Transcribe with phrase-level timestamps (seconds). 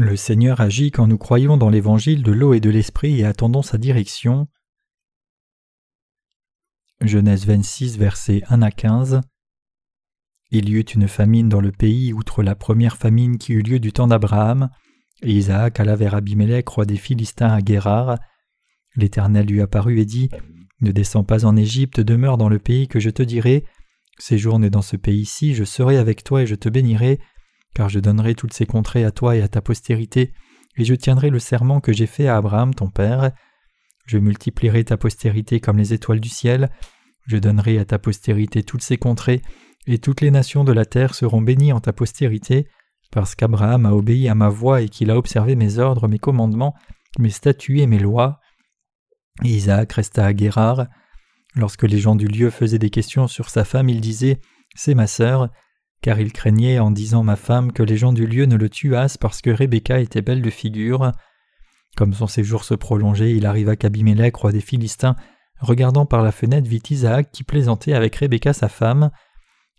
[0.00, 3.60] Le Seigneur agit quand nous croyons dans l'évangile de l'eau et de l'esprit et attendons
[3.60, 4.48] sa direction.
[7.02, 9.20] Genèse 26, versets 1 à 15.
[10.52, 13.78] Il y eut une famine dans le pays, outre la première famine qui eut lieu
[13.78, 14.70] du temps d'Abraham.
[15.22, 18.18] Isaac alla vers Abimelech, roi des Philistins à Guérard.
[18.96, 20.30] L'Éternel lui apparut et dit
[20.80, 23.66] Ne descends pas en Égypte, demeure dans le pays que je te dirai.
[24.18, 27.20] Séjourne dans ce pays-ci, je serai avec toi et je te bénirai,
[27.74, 30.32] car je donnerai toutes ces contrées à toi et à ta postérité,
[30.76, 33.32] et je tiendrai le serment que j'ai fait à Abraham ton père.
[34.06, 36.70] Je multiplierai ta postérité comme les étoiles du ciel,
[37.26, 39.42] je donnerai à ta postérité toutes ces contrées,
[39.86, 42.66] et toutes les nations de la terre seront bénies en ta postérité,
[43.10, 46.74] parce qu'Abraham a obéi à ma voix et qu'il a observé mes ordres, mes commandements,
[47.18, 48.40] mes statuts et mes lois.
[49.42, 50.86] Isaac resta à Guérard.
[51.56, 54.38] Lorsque les gens du lieu faisaient des questions sur sa femme, il disait
[54.76, 55.48] C'est ma sœur,
[56.02, 59.18] car il craignait en disant ma femme que les gens du lieu ne le tuassent
[59.18, 61.12] parce que Rebecca était belle de figure.
[61.96, 65.16] Comme son séjour se prolongeait, il arriva qu'Abimelech, roi des Philistins,
[65.58, 69.10] regardant par la fenêtre, vit Isaac qui plaisantait avec Rebecca sa femme.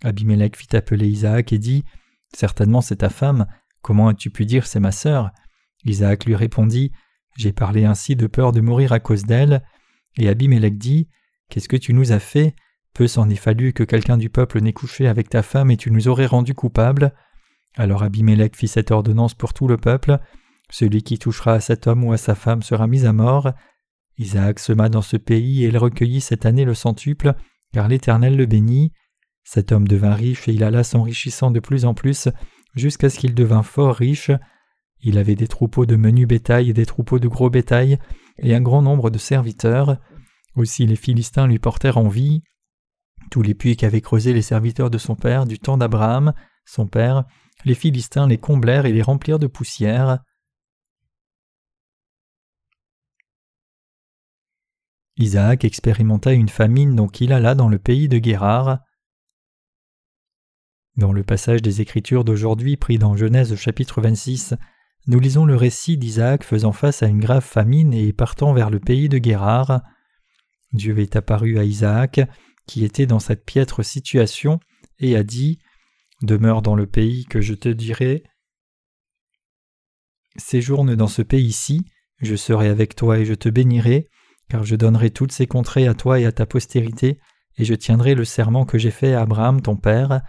[0.03, 1.83] Abimelech fit appeler Isaac et dit
[2.33, 3.47] Certainement c'est ta femme,
[3.81, 5.31] comment as-tu pu dire c'est ma sœur?
[5.85, 6.91] Isaac lui répondit
[7.35, 9.63] J'ai parlé ainsi de peur de mourir à cause d'elle.
[10.17, 11.07] Et Abimelech dit
[11.49, 12.55] Qu'est-ce que tu nous as fait?
[12.93, 15.91] Peu s'en est fallu que quelqu'un du peuple n'ait couché avec ta femme et tu
[15.91, 17.13] nous aurais rendu coupables.
[17.75, 20.19] Alors Abimelech fit cette ordonnance pour tout le peuple
[20.69, 23.51] Celui qui touchera à cet homme ou à sa femme sera mis à mort.
[24.17, 27.33] Isaac sema dans ce pays et il recueillit cette année le centuple,
[27.73, 28.91] car l'Éternel le bénit.
[29.43, 32.27] Cet homme devint riche et il alla s'enrichissant de plus en plus
[32.75, 34.31] jusqu'à ce qu'il devint fort riche.
[35.01, 37.97] Il avait des troupeaux de menu bétail et des troupeaux de gros bétail
[38.37, 39.97] et un grand nombre de serviteurs.
[40.55, 42.43] Aussi les Philistins lui portèrent envie.
[43.31, 46.33] Tous les puits qu'avaient creusés les serviteurs de son père du temps d'Abraham,
[46.65, 47.23] son père,
[47.63, 50.19] les Philistins les comblèrent et les remplirent de poussière.
[55.15, 58.79] Isaac expérimenta une famine donc il alla dans le pays de Guérard.
[60.97, 64.55] Dans le passage des Écritures d'aujourd'hui pris dans Genèse chapitre 26,
[65.07, 68.81] nous lisons le récit d'Isaac faisant face à une grave famine et partant vers le
[68.81, 69.83] pays de Guérard.
[70.73, 72.19] Dieu est apparu à Isaac,
[72.71, 74.61] qui était dans cette piètre situation,
[74.97, 75.59] et a dit
[76.21, 78.23] Demeure dans le pays que je te dirai.
[80.37, 81.85] Séjourne dans ce pays-ci,
[82.21, 84.07] je serai avec toi et je te bénirai,
[84.47, 87.19] car je donnerai toutes ces contrées à toi et à ta postérité,
[87.57, 90.21] et je tiendrai le serment que j'ai fait à Abraham ton père.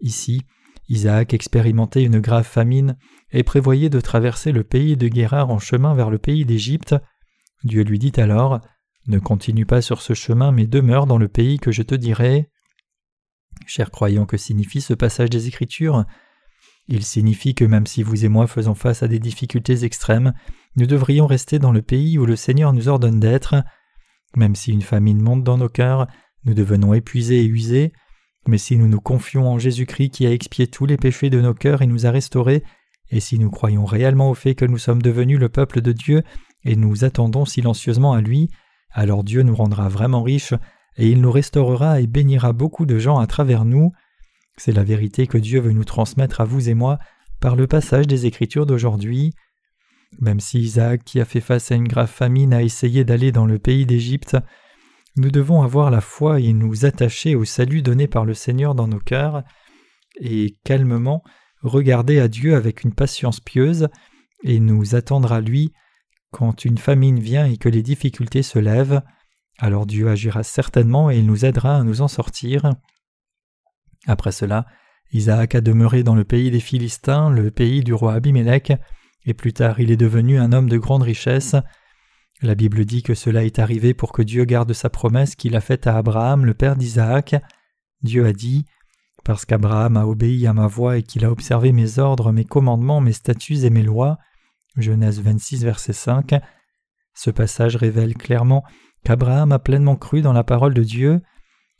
[0.00, 0.40] Ici,
[0.88, 2.96] Isaac expérimentait une grave famine
[3.32, 6.94] et prévoyait de traverser le pays de Guérard en chemin vers le pays d'Égypte.
[7.64, 8.60] Dieu lui dit alors
[9.06, 12.50] Ne continue pas sur ce chemin, mais demeure dans le pays que je te dirai.
[13.66, 16.04] Chers croyants, que signifie ce passage des Écritures?
[16.88, 20.32] Il signifie que même si vous et moi faisons face à des difficultés extrêmes,
[20.76, 23.54] nous devrions rester dans le pays où le Seigneur nous ordonne d'être.
[24.36, 26.06] Même si une famine monte dans nos cœurs,
[26.44, 27.92] nous devenons épuisés et usés,
[28.46, 31.54] mais si nous nous confions en Jésus-Christ qui a expié tous les péchés de nos
[31.54, 32.62] cœurs et nous a restaurés,
[33.10, 36.22] et si nous croyons réellement au fait que nous sommes devenus le peuple de Dieu
[36.64, 38.50] et nous attendons silencieusement à lui,
[38.92, 40.54] alors Dieu nous rendra vraiment riches
[40.96, 43.92] et il nous restaurera et bénira beaucoup de gens à travers nous.
[44.56, 46.98] C'est la vérité que Dieu veut nous transmettre à vous et moi
[47.40, 49.32] par le passage des Écritures d'aujourd'hui.
[50.20, 53.46] Même si Isaac, qui a fait face à une grave famine, a essayé d'aller dans
[53.46, 54.36] le pays d'Égypte,
[55.16, 58.88] nous devons avoir la foi et nous attacher au salut donné par le Seigneur dans
[58.88, 59.44] nos cœurs,
[60.20, 61.22] et calmement
[61.62, 63.88] regarder à Dieu avec une patience pieuse,
[64.42, 65.72] et nous attendre à lui
[66.30, 69.02] quand une famine vient et que les difficultés se lèvent,
[69.58, 72.72] alors Dieu agira certainement et il nous aidera à nous en sortir.
[74.06, 74.66] Après cela,
[75.12, 78.72] Isaac a demeuré dans le pays des Philistins, le pays du roi Abimelech,
[79.26, 81.56] et plus tard il est devenu un homme de grande richesse.
[82.42, 85.60] La Bible dit que cela est arrivé pour que Dieu garde sa promesse qu'il a
[85.60, 87.36] faite à Abraham, le père d'Isaac.
[88.02, 88.64] Dieu a dit
[89.24, 93.02] Parce qu'Abraham a obéi à ma voix et qu'il a observé mes ordres, mes commandements,
[93.02, 94.18] mes statuts et mes lois.
[94.76, 96.34] Genèse 26, verset 5.
[97.14, 98.64] Ce passage révèle clairement
[99.04, 101.20] qu'Abraham a pleinement cru dans la parole de Dieu.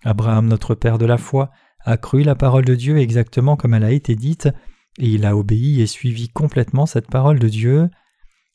[0.05, 1.51] Abraham, notre père de la foi,
[1.85, 4.49] a cru la parole de Dieu exactement comme elle a été dite,
[4.99, 7.89] et il a obéi et suivi complètement cette parole de Dieu.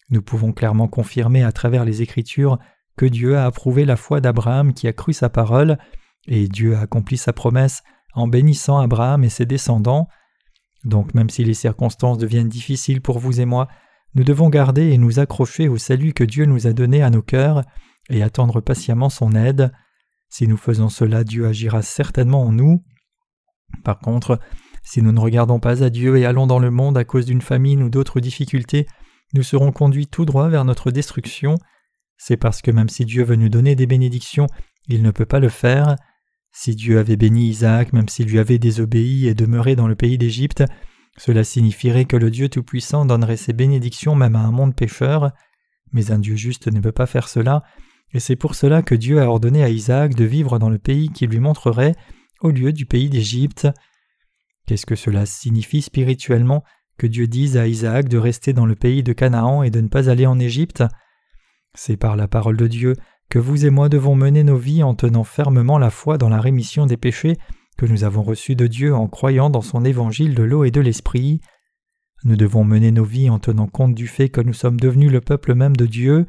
[0.10, 2.60] Nous pouvons clairement confirmer à travers les Écritures
[2.98, 5.78] que Dieu a approuvé la foi d'Abraham qui a cru sa parole,
[6.28, 7.84] et Dieu a accompli sa promesse
[8.14, 10.08] en bénissant Abraham et ses descendants.
[10.84, 13.68] Donc même si les circonstances deviennent difficiles pour vous et moi,
[14.16, 17.22] nous devons garder et nous accrocher au salut que Dieu nous a donné à nos
[17.22, 17.64] cœurs
[18.10, 19.72] et attendre patiemment son aide.
[20.30, 22.84] Si nous faisons cela, Dieu agira certainement en nous.
[23.84, 24.40] Par contre,
[24.88, 27.42] Si nous ne regardons pas à Dieu et allons dans le monde à cause d'une
[27.42, 28.86] famine ou d'autres difficultés,
[29.34, 31.58] nous serons conduits tout droit vers notre destruction.
[32.18, 34.46] C'est parce que même si Dieu veut nous donner des bénédictions,
[34.88, 35.96] il ne peut pas le faire.
[36.52, 40.20] Si Dieu avait béni Isaac, même s'il lui avait désobéi et demeuré dans le pays
[40.20, 40.64] d'Égypte,
[41.18, 45.32] cela signifierait que le Dieu Tout-Puissant donnerait ses bénédictions même à un monde pécheur.
[45.94, 47.64] Mais un Dieu juste ne peut pas faire cela,
[48.14, 51.10] et c'est pour cela que Dieu a ordonné à Isaac de vivre dans le pays
[51.10, 51.96] qu'il lui montrerait,
[52.42, 53.68] au lieu du pays d'Égypte.
[54.66, 56.64] Qu'est-ce que cela signifie spirituellement
[56.98, 59.88] que Dieu dise à Isaac de rester dans le pays de Canaan et de ne
[59.88, 60.84] pas aller en Égypte?
[61.74, 62.96] C'est par la parole de Dieu
[63.30, 66.40] que vous et moi devons mener nos vies en tenant fermement la foi dans la
[66.40, 67.38] rémission des péchés
[67.78, 70.82] que nous avons reçus de Dieu en croyant dans son évangile de l'eau et de
[70.82, 71.42] l'esprit.
[72.24, 75.22] Nous devons mener nos vies en tenant compte du fait que nous sommes devenus le
[75.22, 76.26] peuple même de Dieu.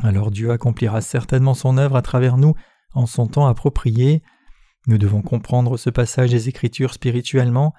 [0.00, 2.54] Alors Dieu accomplira certainement son œuvre à travers nous
[2.94, 4.22] en son temps approprié.
[4.86, 7.74] Nous devons comprendre ce passage des Écritures spirituellement.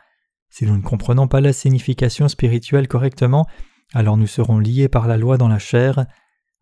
[0.50, 3.48] Si nous ne comprenons pas la signification spirituelle correctement,
[3.94, 6.06] alors nous serons liés par la loi dans la chair.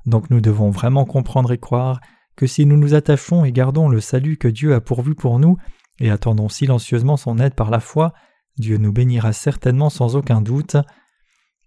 [0.05, 1.99] Donc nous devons vraiment comprendre et croire
[2.35, 5.57] que si nous nous attachons et gardons le salut que Dieu a pourvu pour nous,
[5.99, 8.13] et attendons silencieusement son aide par la foi,
[8.57, 10.77] Dieu nous bénira certainement sans aucun doute.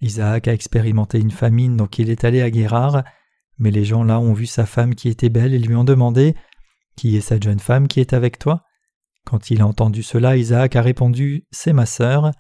[0.01, 3.05] Isaac a expérimenté une famine, donc il est allé à Guérard,
[3.59, 6.35] mais les gens là ont vu sa femme qui était belle et lui ont demandé
[6.97, 8.65] Qui est cette jeune femme qui est avec toi?
[9.27, 12.31] Quand il a entendu cela, Isaac a répondu C'est ma sœur.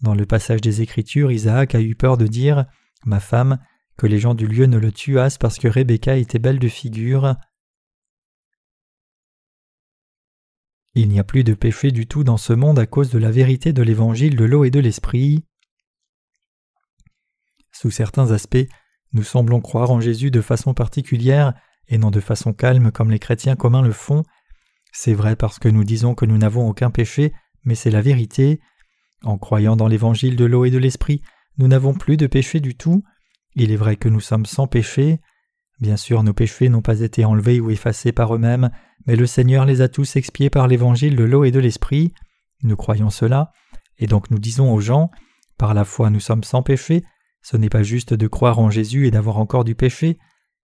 [0.00, 2.64] Dans le passage des Écritures, Isaac a eu peur de dire
[3.04, 3.58] Ma femme,
[3.96, 7.36] que les gens du lieu ne le tuassent parce que Rebecca était belle de figure.
[10.94, 13.30] Il n'y a plus de péché du tout dans ce monde à cause de la
[13.30, 15.44] vérité de l'évangile de l'eau et de l'esprit.
[17.72, 18.68] Sous certains aspects,
[19.12, 21.54] nous semblons croire en Jésus de façon particulière
[21.88, 24.22] et non de façon calme comme les chrétiens communs le font,
[24.96, 27.32] c'est vrai parce que nous disons que nous n'avons aucun péché,
[27.64, 28.60] mais c'est la vérité.
[29.24, 31.20] En croyant dans l'évangile de l'eau et de l'esprit,
[31.58, 33.02] nous n'avons plus de péché du tout.
[33.56, 35.18] Il est vrai que nous sommes sans péché.
[35.84, 38.70] Bien sûr, nos péchés n'ont pas été enlevés ou effacés par eux-mêmes,
[39.06, 42.14] mais le Seigneur les a tous expiés par l'évangile de l'eau et de l'esprit.
[42.62, 43.52] Nous croyons cela,
[43.98, 45.10] et donc nous disons aux gens
[45.58, 47.04] Par la foi nous sommes sans péché.
[47.42, 50.16] Ce n'est pas juste de croire en Jésus et d'avoir encore du péché.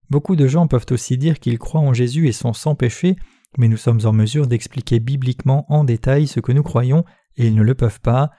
[0.09, 3.17] Beaucoup de gens peuvent aussi dire qu'ils croient en Jésus et sont sans péché,
[3.59, 7.05] mais nous sommes en mesure d'expliquer bibliquement en détail ce que nous croyons,
[7.37, 8.31] et ils ne le peuvent pas.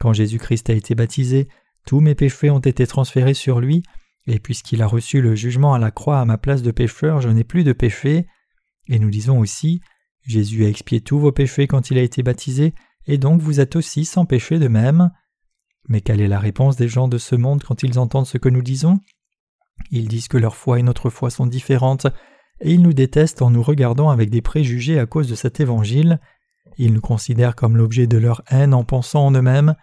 [0.00, 1.48] Quand Jésus-Christ a été baptisé,
[1.84, 3.82] tous mes péchés ont été transférés sur lui,
[4.26, 7.28] et puisqu'il a reçu le jugement à la croix à ma place de pécheur, je
[7.28, 8.26] n'ai plus de péché.
[8.88, 9.80] Et nous disons aussi,
[10.22, 12.74] Jésus a expié tous vos péchés quand il a été baptisé,
[13.06, 15.10] et donc vous êtes aussi sans péché de même.
[15.88, 18.48] Mais quelle est la réponse des gens de ce monde quand ils entendent ce que
[18.48, 19.00] nous disons?
[19.90, 22.06] Ils disent que leur foi et notre foi sont différentes,
[22.60, 26.20] et ils nous détestent en nous regardant avec des préjugés à cause de cet évangile.
[26.78, 29.74] Ils nous considèrent comme l'objet de leur haine en pensant en eux-mêmes.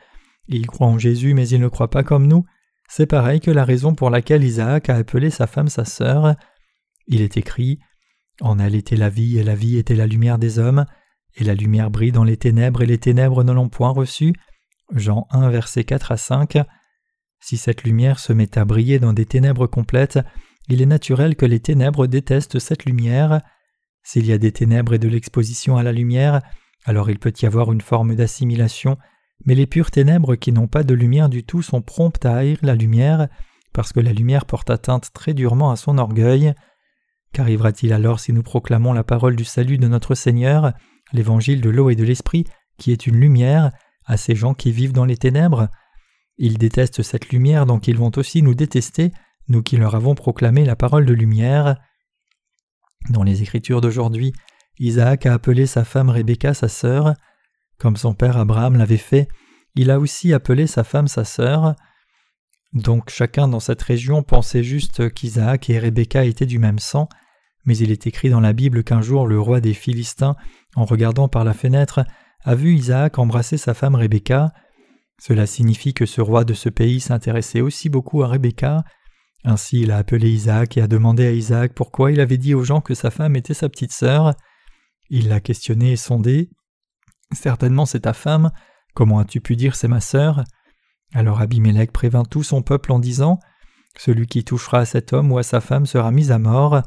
[0.48, 2.46] Ils croient en Jésus mais ils ne croient pas comme nous.
[2.94, 6.36] C'est pareil que la raison pour laquelle Isaac a appelé sa femme sa sœur.
[7.08, 7.80] Il est écrit
[8.42, 10.86] En elle était la vie, et la vie était la lumière des hommes,
[11.36, 14.34] et la lumière brille dans les ténèbres, et les ténèbres ne l'ont point reçue.
[14.94, 16.58] Jean 1, versets 4 à 5.
[17.40, 20.20] Si cette lumière se met à briller dans des ténèbres complètes,
[20.68, 23.40] il est naturel que les ténèbres détestent cette lumière.
[24.04, 26.42] S'il y a des ténèbres et de l'exposition à la lumière,
[26.84, 28.98] alors il peut y avoir une forme d'assimilation,
[29.46, 32.58] mais les pures ténèbres qui n'ont pas de lumière du tout sont promptes à haïr
[32.62, 33.28] la lumière,
[33.74, 36.54] parce que la lumière porte atteinte très durement à son orgueil.
[37.34, 40.74] Qu'arrivera-t-il alors si nous proclamons la parole du salut de notre Seigneur,
[41.14, 42.46] l'évangile de l'eau et de l'esprit,
[42.78, 43.72] qui est une lumière,
[44.06, 45.70] à ces gens qui vivent dans les ténèbres?
[46.38, 49.12] Ils détestent cette lumière, donc ils vont aussi nous détester,
[49.48, 51.78] nous qui leur avons proclamé la parole de lumière.
[53.10, 54.34] Dans les Écritures d'aujourd'hui,
[54.80, 57.14] Isaac a appelé sa femme Rebecca sa sœur.
[57.82, 59.28] Comme son père Abraham l'avait fait,
[59.74, 61.74] il a aussi appelé sa femme sa sœur.
[62.74, 67.10] Donc chacun dans cette région pensait juste qu'Isaac et Rebecca étaient du même sang,
[67.66, 70.36] mais il est écrit dans la Bible qu'un jour le roi des Philistins,
[70.76, 72.06] en regardant par la fenêtre,
[72.44, 74.54] a vu Isaac embrasser sa femme Rebecca.
[75.20, 78.84] Cela signifie que ce roi de ce pays s'intéressait aussi beaucoup à Rebecca,
[79.44, 82.64] ainsi il a appelé Isaac et a demandé à Isaac pourquoi il avait dit aux
[82.64, 84.36] gens que sa femme était sa petite sœur.
[85.10, 86.52] Il l'a questionné et sondé.
[87.34, 88.52] Certainement c'est ta femme.
[88.94, 90.44] Comment as-tu pu dire c'est ma sœur?
[91.14, 93.40] Alors Abimelech prévint tout son peuple en disant
[93.98, 96.82] Celui qui touchera à cet homme ou à sa femme sera mis à mort.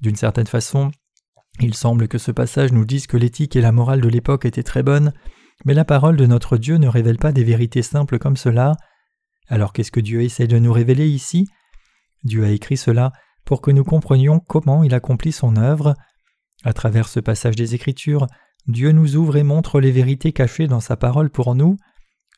[0.00, 0.90] D'une certaine façon,
[1.60, 4.62] il semble que ce passage nous dise que l'éthique et la morale de l'époque étaient
[4.62, 5.12] très bonnes,
[5.64, 8.72] mais la parole de notre Dieu ne révèle pas des vérités simples comme cela.
[9.48, 11.48] Alors qu'est-ce que Dieu essaie de nous révéler ici?
[12.24, 13.12] Dieu a écrit cela
[13.44, 15.94] pour que nous comprenions comment il accomplit son œuvre.
[16.64, 18.26] À travers ce passage des Écritures,
[18.66, 21.76] Dieu nous ouvre et montre les vérités cachées dans sa parole pour nous.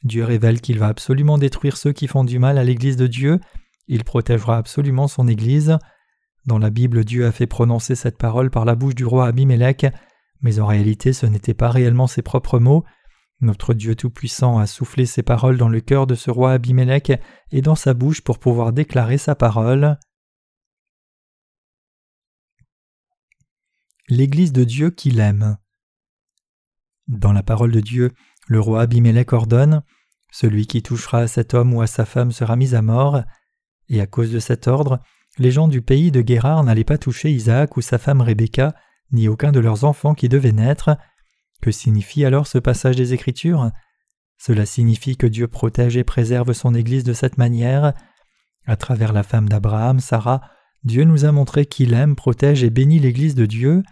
[0.03, 3.41] Dieu révèle qu'il va absolument détruire ceux qui font du mal à l'Église de Dieu,
[3.89, 5.79] il protégera absolument son Église.
[6.45, 9.87] Dans la Bible, Dieu a fait prononcer cette parole par la bouche du roi Abimelech,
[10.41, 12.85] mais en réalité ce n'était pas réellement ses propres mots.
[13.41, 17.13] Notre Dieu Tout-Puissant a soufflé ses paroles dans le cœur de ce roi Abimelech
[17.53, 19.99] et dans sa bouche pour pouvoir déclarer sa parole.
[24.09, 25.59] L'Église de Dieu qu'il aime.
[27.09, 28.13] Dans la parole de Dieu,
[28.49, 29.83] le roi Abimelech ordonne
[30.33, 33.23] Celui qui touchera à cet homme ou à sa femme sera mis à mort.
[33.89, 35.01] Et à cause de cet ordre,
[35.39, 38.75] les gens du pays de Guérard n'allaient pas toucher Isaac ou sa femme Rebecca,
[39.13, 40.97] ni aucun de leurs enfants qui devaient naître.
[41.63, 43.71] Que signifie alors ce passage des Écritures?
[44.39, 47.95] Cela signifie que Dieu protège et préserve son Église de cette manière.
[48.67, 50.41] À travers la femme d'Abraham, Sarah,
[50.83, 53.83] Dieu nous a montré qu'il aime, protège et bénit l'Église de Dieu.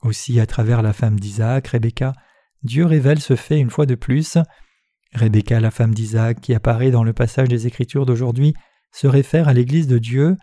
[0.00, 2.12] Aussi, à travers la femme d'Isaac, Rebecca,
[2.64, 4.38] Dieu révèle ce fait une fois de plus.
[5.14, 8.54] Rebecca, la femme d'Isaac, qui apparaît dans le passage des Écritures d'aujourd'hui,
[8.92, 10.36] se réfère à l'Église de Dieu.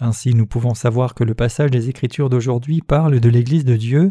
[0.00, 4.10] Ainsi nous pouvons savoir que le passage des Écritures d'aujourd'hui parle de l'Église de Dieu.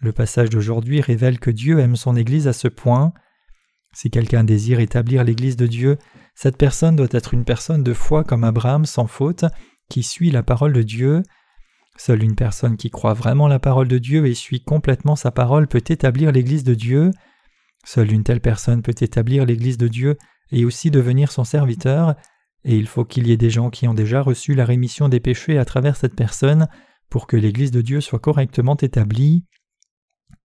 [0.00, 3.12] Le passage d'aujourd'hui révèle que Dieu aime son Église à ce point.
[3.94, 5.98] Si quelqu'un désire établir l'Église de Dieu,
[6.34, 9.44] cette personne doit être une personne de foi comme Abraham sans faute,
[9.88, 11.22] qui suit la parole de Dieu.
[11.98, 15.66] Seule une personne qui croit vraiment la parole de Dieu et suit complètement sa parole
[15.66, 17.10] peut établir l'Église de Dieu.
[17.84, 20.16] Seule une telle personne peut établir l'Église de Dieu
[20.52, 22.14] et aussi devenir son serviteur,
[22.64, 25.18] et il faut qu'il y ait des gens qui ont déjà reçu la rémission des
[25.18, 26.68] péchés à travers cette personne
[27.10, 29.44] pour que l'Église de Dieu soit correctement établie.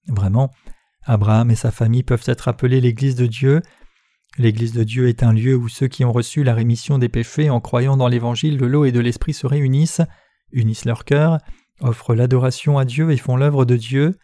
[0.08, 0.52] Vraiment,
[1.06, 3.62] Abraham et sa famille peuvent être appelés l'Église de Dieu.
[4.40, 7.52] L'Église de Dieu est un lieu où ceux qui ont reçu la rémission des péchés
[7.52, 10.02] en croyant dans l'Évangile de l'eau et de l'Esprit se réunissent,
[10.54, 11.40] unissent leur cœur,
[11.82, 14.18] offrent l'adoration à Dieu et font l'œuvre de Dieu.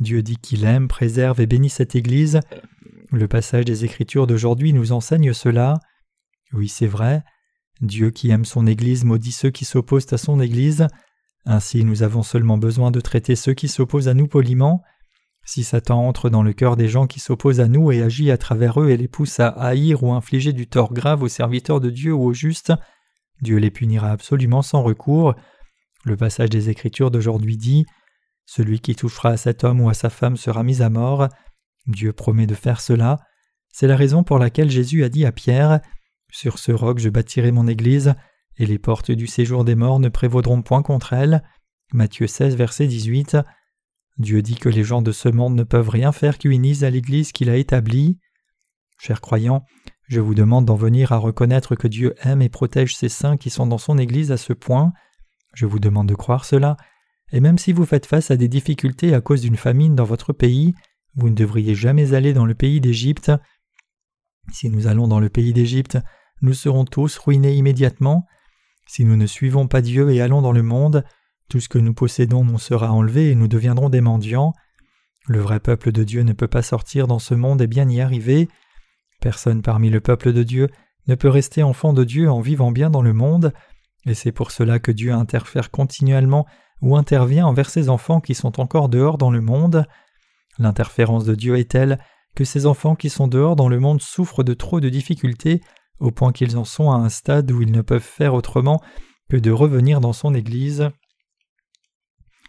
[0.00, 2.40] Dieu dit qu'il aime, préserve et bénit cette Église.
[3.10, 5.80] Le passage des Écritures d'aujourd'hui nous enseigne cela.
[6.52, 7.22] Oui, c'est vrai.
[7.80, 10.86] Dieu qui aime son Église maudit ceux qui s'opposent à son Église.
[11.44, 14.82] Ainsi nous avons seulement besoin de traiter ceux qui s'opposent à nous poliment.
[15.44, 18.38] Si Satan entre dans le cœur des gens qui s'opposent à nous et agit à
[18.38, 21.90] travers eux et les pousse à haïr ou infliger du tort grave aux serviteurs de
[21.90, 22.72] Dieu ou aux justes,
[23.40, 25.34] Dieu les punira absolument sans recours.
[26.04, 27.86] Le passage des Écritures d'aujourd'hui dit
[28.46, 31.28] Celui qui touchera à cet homme ou à sa femme sera mis à mort.
[31.86, 33.18] Dieu promet de faire cela.
[33.72, 35.80] C'est la raison pour laquelle Jésus a dit à Pierre
[36.32, 38.14] sur ce roc je bâtirai mon Église,
[38.56, 41.42] et les portes du séjour des morts ne prévaudront point contre elle.
[41.92, 43.36] Matthieu 16, verset 18.
[44.18, 47.32] Dieu dit que les gens de ce monde ne peuvent rien faire qu'unissent à l'Église
[47.32, 48.18] qu'il a établie.
[48.98, 49.64] Chers croyants,
[50.08, 53.50] je vous demande d'en venir à reconnaître que Dieu aime et protège ses saints qui
[53.50, 54.92] sont dans son Église à ce point.
[55.54, 56.76] Je vous demande de croire cela,
[57.32, 60.32] et même si vous faites face à des difficultés à cause d'une famine dans votre
[60.32, 60.74] pays,
[61.14, 63.32] vous ne devriez jamais aller dans le pays d'Égypte.
[64.52, 65.98] Si nous allons dans le pays d'Égypte,
[66.40, 68.26] nous serons tous ruinés immédiatement.
[68.86, 71.04] Si nous ne suivons pas Dieu et allons dans le monde,
[71.48, 74.52] tout ce que nous possédons nous sera enlevé et nous deviendrons des mendiants.
[75.26, 78.00] Le vrai peuple de Dieu ne peut pas sortir dans ce monde et bien y
[78.00, 78.48] arriver.
[79.20, 80.68] Personne parmi le peuple de Dieu
[81.06, 83.52] ne peut rester enfant de Dieu en vivant bien dans le monde,
[84.06, 86.46] et c'est pour cela que Dieu interfère continuellement
[86.80, 89.86] ou intervient envers ses enfants qui sont encore dehors dans le monde.
[90.58, 91.98] L'interférence de Dieu est telle
[92.34, 95.60] que ces enfants qui sont dehors dans le monde souffrent de trop de difficultés
[96.00, 98.80] au point qu'ils en sont à un stade où ils ne peuvent faire autrement
[99.30, 100.90] que de revenir dans son Église.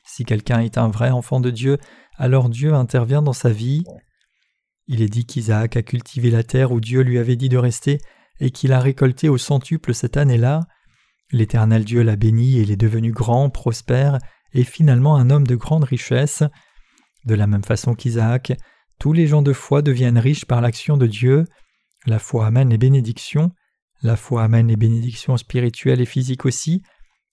[0.05, 1.77] Si quelqu'un est un vrai enfant de Dieu,
[2.17, 3.83] alors Dieu intervient dans sa vie.
[4.87, 7.99] Il est dit qu'Isaac a cultivé la terre où Dieu lui avait dit de rester
[8.39, 10.61] et qu'il a récolté au centuple cette année-là.
[11.33, 14.19] L'Éternel Dieu l'a béni et il est devenu grand, prospère
[14.53, 16.43] et finalement un homme de grande richesse.
[17.25, 18.53] De la même façon qu'Isaac,
[18.99, 21.45] tous les gens de foi deviennent riches par l'action de Dieu.
[22.05, 23.51] La foi amène les bénédictions,
[24.03, 26.83] la foi amène les bénédictions spirituelles et physiques aussi.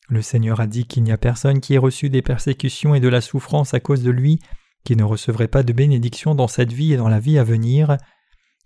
[0.09, 3.09] Le Seigneur a dit qu'il n'y a personne qui ait reçu des persécutions et de
[3.09, 4.41] la souffrance à cause de lui
[4.83, 7.99] qui ne recevrait pas de bénédictions dans cette vie et dans la vie à venir.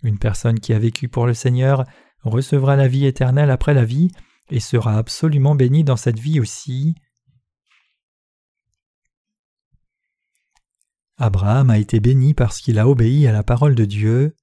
[0.04, 1.84] Une personne qui a vécu pour le Seigneur
[2.22, 4.12] recevra la vie éternelle après la vie
[4.50, 6.94] et sera absolument bénie dans cette vie aussi.
[11.16, 14.34] Abraham a été béni parce qu'il a obéi à la parole de Dieu.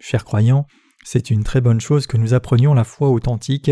[0.00, 0.66] Chers croyants,
[1.04, 3.70] c'est une très bonne chose que nous apprenions la foi authentique.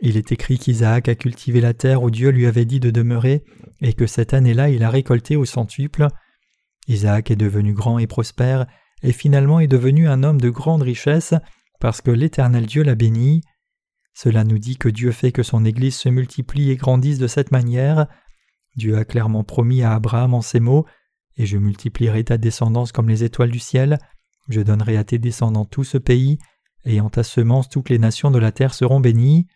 [0.00, 3.42] Il est écrit qu'Isaac a cultivé la terre où Dieu lui avait dit de demeurer,
[3.80, 6.08] et que cette année-là il a récolté au centuple.
[6.86, 8.66] Isaac est devenu grand et prospère,
[9.02, 11.34] et finalement est devenu un homme de grande richesse,
[11.80, 13.42] parce que l'Éternel Dieu l'a béni.
[14.14, 17.50] Cela nous dit que Dieu fait que son Église se multiplie et grandisse de cette
[17.50, 18.06] manière.
[18.76, 20.86] Dieu a clairement promis à Abraham en ces mots
[21.36, 23.98] Et je multiplierai ta descendance comme les étoiles du ciel,
[24.48, 26.38] je donnerai à tes descendants tout ce pays,
[26.84, 29.46] et en ta semence toutes les nations de la terre seront bénies.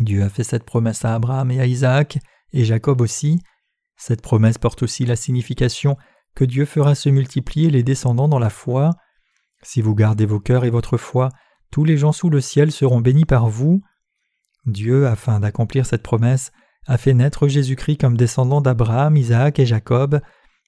[0.00, 2.18] Dieu a fait cette promesse à Abraham et à Isaac,
[2.52, 3.40] et Jacob aussi.
[3.96, 5.96] Cette promesse porte aussi la signification
[6.34, 8.92] que Dieu fera se multiplier les descendants dans la foi.
[9.62, 11.28] Si vous gardez vos cœurs et votre foi,
[11.70, 13.82] tous les gens sous le ciel seront bénis par vous.
[14.66, 16.50] Dieu, afin d'accomplir cette promesse,
[16.86, 20.20] a fait naître Jésus-Christ comme descendant d'Abraham, Isaac et Jacob,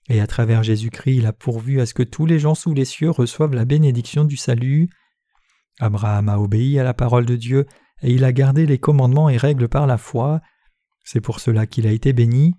[0.08, 2.84] et à travers Jésus-Christ il a pourvu à ce que tous les gens sous les
[2.84, 4.88] cieux reçoivent la bénédiction du salut.
[5.80, 7.66] Abraham a obéi à la parole de Dieu,
[8.02, 10.40] et il a gardé les commandements et règles par la foi.
[11.04, 12.54] C'est pour cela qu'il a été béni.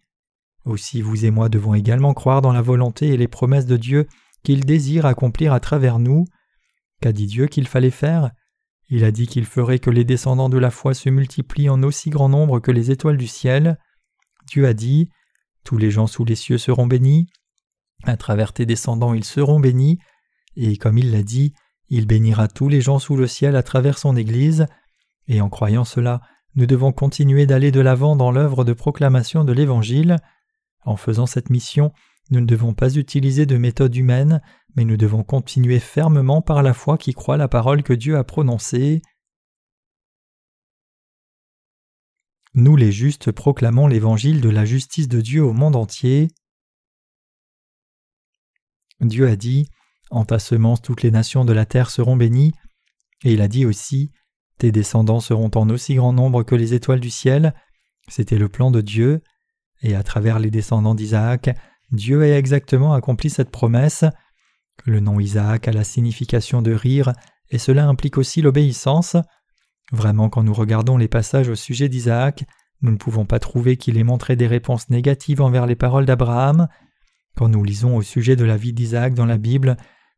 [0.65, 4.07] Aussi vous et moi devons également croire dans la volonté et les promesses de Dieu
[4.43, 6.25] qu'il désire accomplir à travers nous.
[7.01, 8.31] Qu'a dit Dieu qu'il fallait faire?
[8.89, 12.09] Il a dit qu'il ferait que les descendants de la foi se multiplient en aussi
[12.09, 13.79] grand nombre que les étoiles du ciel.
[14.47, 15.09] Dieu a dit
[15.63, 17.27] Tous les gens sous les cieux seront bénis.
[18.03, 19.99] À travers tes descendants ils seront bénis.
[20.55, 21.53] Et comme il l'a dit,
[21.89, 24.67] il bénira tous les gens sous le ciel à travers son Église.
[25.27, 26.21] Et en croyant cela,
[26.55, 30.17] nous devons continuer d'aller de l'avant dans l'œuvre de proclamation de l'Évangile.
[30.85, 31.93] En faisant cette mission,
[32.29, 34.41] nous ne devons pas utiliser de méthode humaine,
[34.75, 38.23] mais nous devons continuer fermement par la foi qui croit la parole que Dieu a
[38.23, 39.01] prononcée.
[42.55, 46.29] Nous les justes proclamons l'évangile de la justice de Dieu au monde entier.
[49.01, 49.69] Dieu a dit
[50.11, 52.53] En ta semence toutes les nations de la terre seront bénies,
[53.23, 54.11] et il a dit aussi
[54.59, 57.53] Tes descendants seront en aussi grand nombre que les étoiles du ciel.
[58.07, 59.21] C'était le plan de Dieu
[59.81, 61.55] et à travers les descendants d'Isaac,
[61.91, 64.05] Dieu a exactement accompli cette promesse.
[64.85, 67.13] Le nom Isaac a la signification de rire,
[67.49, 69.15] et cela implique aussi l'obéissance.
[69.91, 72.45] Vraiment, quand nous regardons les passages au sujet d'Isaac,
[72.81, 76.67] nous ne pouvons pas trouver qu'il ait montré des réponses négatives envers les paroles d'Abraham.
[77.35, 79.77] Quand nous lisons au sujet de la vie d'Isaac dans la Bible,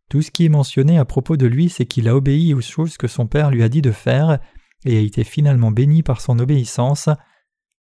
[0.09, 2.97] tout ce qui est mentionné à propos de lui, c'est qu'il a obéi aux choses
[2.97, 4.39] que son père lui a dit de faire,
[4.85, 7.09] et a été finalement béni par son obéissance.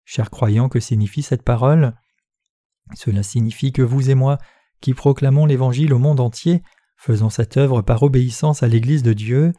[0.05, 1.95] Chers croyants, que signifie cette parole?
[2.95, 4.38] Cela signifie que vous et moi,
[4.82, 6.62] qui proclamons l'Évangile au monde entier,
[6.97, 9.53] faisons cette œuvre par obéissance à l'Église de Dieu.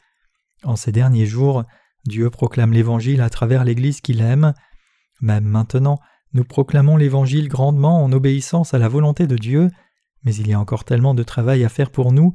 [0.63, 1.65] En ces derniers jours,
[2.05, 4.55] Dieu proclame l'Évangile à travers l'Église qu'il aime.
[5.21, 5.99] Même maintenant,
[6.33, 9.71] nous proclamons l'Évangile grandement en obéissance à la volonté de Dieu,
[10.25, 12.33] mais il y a encore tellement de travail à faire pour nous,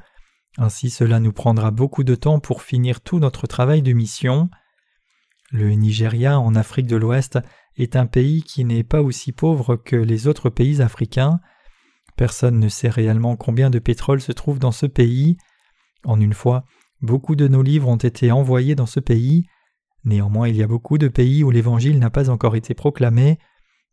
[0.58, 4.50] ainsi cela nous prendra beaucoup de temps pour finir tout notre travail de mission.
[5.52, 7.40] Le Nigeria, en Afrique de l'Ouest,
[7.80, 11.40] est un pays qui n'est pas aussi pauvre que les autres pays africains.
[12.16, 15.38] Personne ne sait réellement combien de pétrole se trouve dans ce pays.
[16.04, 16.66] En une fois,
[17.02, 19.46] beaucoup de nos livres ont été envoyés dans ce pays.
[20.04, 23.40] Néanmoins, il y a beaucoup de pays où l'Évangile n'a pas encore été proclamé.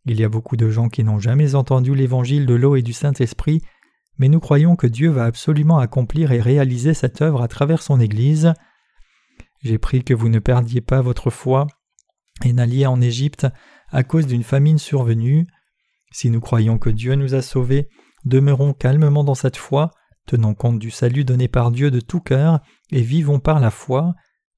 [0.06, 2.92] Il y a beaucoup de gens qui n'ont jamais entendu l'Évangile de l'eau et du
[2.92, 3.60] Saint-Esprit,
[4.18, 8.00] mais nous croyons que Dieu va absolument accomplir et réaliser cette œuvre à travers son
[8.00, 8.54] Église.
[9.62, 11.66] J'ai pris que vous ne perdiez pas votre foi
[12.44, 13.46] et n'alliez en Égypte
[13.88, 15.46] à cause d'une famine survenue.
[16.12, 17.88] Si nous croyons que Dieu nous a sauvés,
[18.24, 19.90] demeurons calmement dans cette foi,
[20.26, 24.14] tenons compte du salut donné par Dieu de tout cœur, et vivons par la foi.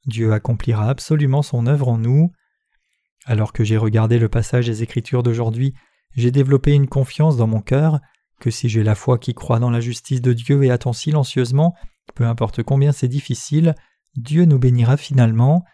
[0.06, 2.32] Dieu accomplira absolument son œuvre en nous.
[3.26, 5.74] Alors que j'ai regardé le passage des Écritures d'aujourd'hui,
[6.16, 8.00] j'ai développé une confiance dans mon cœur
[8.40, 11.74] que si j'ai la foi qui croit dans la justice de Dieu et attend silencieusement,
[12.14, 13.74] peu importe combien c'est difficile,
[14.16, 15.64] Dieu nous bénira finalement.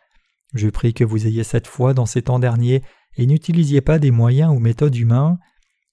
[0.55, 2.83] Je prie que vous ayez cette foi dans ces temps derniers
[3.17, 5.39] et n'utilisiez pas des moyens ou méthodes humains.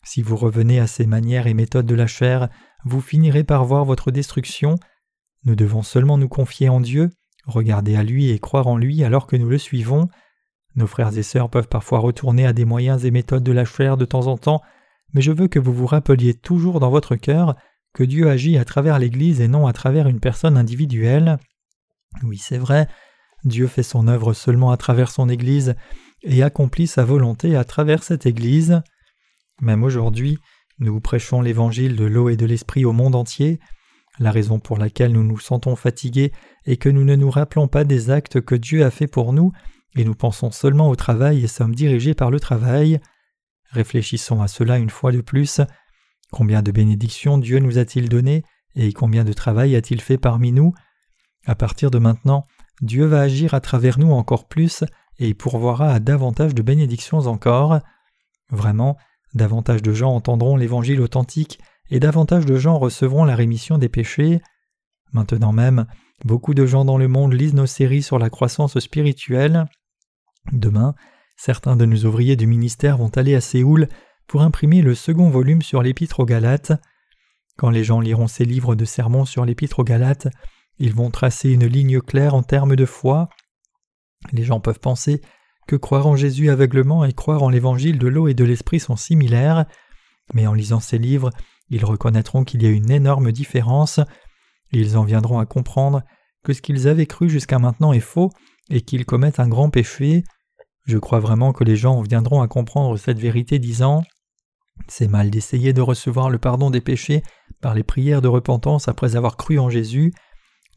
[0.03, 2.49] Si vous revenez à ces manières et méthodes de la chair,
[2.85, 4.75] vous finirez par voir votre destruction.
[5.43, 7.09] Nous devons seulement nous confier en Dieu,
[7.45, 10.07] regarder à lui et croire en lui alors que nous le suivons.
[10.75, 13.97] Nos frères et sœurs peuvent parfois retourner à des moyens et méthodes de la chair
[13.97, 14.61] de temps en temps,
[15.13, 17.55] mais je veux que vous vous rappeliez toujours dans votre cœur
[17.93, 21.37] que Dieu agit à travers l'Église et non à travers une personne individuelle.
[22.23, 22.87] Oui, c'est vrai,
[23.43, 25.75] Dieu fait son œuvre seulement à travers son Église,
[26.23, 28.81] et accomplit sa volonté à travers cette Église.
[29.59, 30.37] Même aujourd'hui,
[30.79, 33.59] nous prêchons l'évangile de l'eau et de l'esprit au monde entier.
[34.19, 36.31] La raison pour laquelle nous nous sentons fatigués
[36.65, 39.51] est que nous ne nous rappelons pas des actes que Dieu a faits pour nous,
[39.95, 42.99] et nous pensons seulement au travail et sommes dirigés par le travail.
[43.71, 45.61] Réfléchissons à cela une fois de plus.
[46.31, 48.43] Combien de bénédictions Dieu nous a-t-il données
[48.75, 50.73] et combien de travail a-t-il fait parmi nous?
[51.45, 52.45] À partir de maintenant,
[52.81, 54.83] Dieu va agir à travers nous encore plus
[55.19, 57.79] et pourvoira à davantage de bénédictions encore.
[58.49, 58.97] Vraiment,
[59.33, 64.41] davantage de gens entendront l'Évangile authentique et davantage de gens recevront la rémission des péchés.
[65.13, 65.85] Maintenant même,
[66.25, 69.65] beaucoup de gens dans le monde lisent nos séries sur la croissance spirituelle.
[70.51, 70.95] Demain,
[71.35, 73.89] certains de nos ouvriers du ministère vont aller à Séoul
[74.27, 76.71] pour imprimer le second volume sur l'Épître aux Galates.
[77.57, 80.29] Quand les gens liront ces livres de sermons sur l'Épître aux Galates,
[80.81, 83.29] ils vont tracer une ligne claire en termes de foi.
[84.31, 85.21] Les gens peuvent penser
[85.67, 88.95] que croire en Jésus aveuglement et croire en l'évangile de l'eau et de l'esprit sont
[88.95, 89.65] similaires,
[90.33, 91.29] mais en lisant ces livres,
[91.69, 93.99] ils reconnaîtront qu'il y a une énorme différence.
[94.71, 96.01] Ils en viendront à comprendre
[96.43, 98.31] que ce qu'ils avaient cru jusqu'à maintenant est faux
[98.71, 100.23] et qu'ils commettent un grand péché.
[100.87, 104.03] Je crois vraiment que les gens viendront à comprendre cette vérité disant
[104.87, 107.21] C'est mal d'essayer de recevoir le pardon des péchés
[107.61, 110.11] par les prières de repentance après avoir cru en Jésus.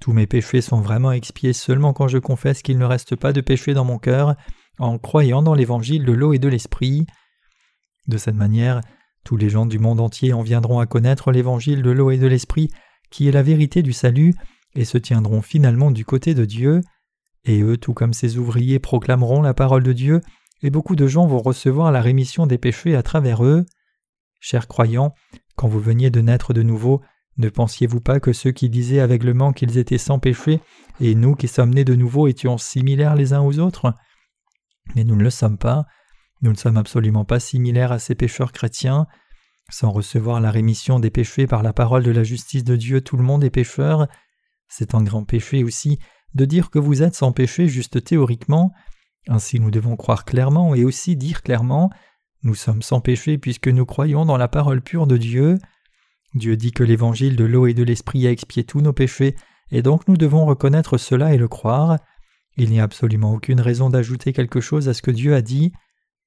[0.01, 3.41] Tous mes péchés sont vraiment expiés seulement quand je confesse qu'il ne reste pas de
[3.41, 4.37] péché dans mon cœur,
[4.79, 7.07] en croyant dans l'évangile de l'eau et de l'esprit.
[8.07, 8.81] De cette manière,
[9.25, 12.27] tous les gens du monde entier en viendront à connaître l'évangile de l'eau et de
[12.27, 12.71] l'esprit,
[13.11, 14.35] qui est la vérité du salut,
[14.75, 16.81] et se tiendront finalement du côté de Dieu.
[17.45, 20.21] Et eux, tout comme ces ouvriers, proclameront la parole de Dieu,
[20.63, 23.65] et beaucoup de gens vont recevoir la rémission des péchés à travers eux.
[24.41, 25.15] Chers croyants,
[25.57, 27.01] quand vous veniez de naître de nouveau,
[27.37, 30.61] ne pensiez-vous pas que ceux qui disaient aveuglement qu'ils étaient sans péché,
[31.01, 33.93] et nous qui sommes nés de nouveau étions similaires les uns aux autres?
[34.95, 35.87] Mais nous ne le sommes pas.
[36.43, 39.07] Nous ne sommes absolument pas similaires à ces pécheurs chrétiens.
[39.71, 43.17] Sans recevoir la rémission des péchés par la parole de la justice de Dieu, tout
[43.17, 44.07] le monde est pécheur.
[44.69, 45.99] C'est un grand péché aussi
[46.35, 48.73] de dire que vous êtes sans péché juste théoriquement.
[49.27, 51.91] Ainsi nous devons croire clairement et aussi dire clairement
[52.43, 55.59] Nous sommes sans péché puisque nous croyons dans la parole pure de Dieu.
[56.35, 59.37] Dieu dit que l'évangile de l'eau et de l'esprit a expié tous nos péchés,
[59.71, 61.99] et donc nous devons reconnaître cela et le croire.
[62.57, 65.73] Il n'y a absolument aucune raison d'ajouter quelque chose à ce que Dieu a dit.